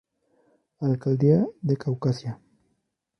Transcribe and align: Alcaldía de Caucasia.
Alcaldía 0.79 1.45
de 1.61 1.77
Caucasia. 1.77 2.39